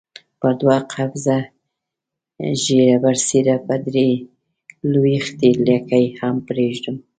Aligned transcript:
پر 0.39 0.53
دوه 0.61 0.77
قبضه 0.95 1.37
ږیره 2.61 2.97
برسېره 3.03 3.55
به 3.67 3.75
درې 3.85 4.09
لويشتې 4.91 5.49
لکۍ 5.67 6.05
هم 6.19 6.35
پرېږدم. 6.47 6.97